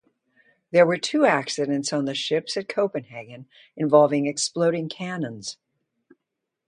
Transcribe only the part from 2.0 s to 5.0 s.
the ships at Copenhagen involving exploding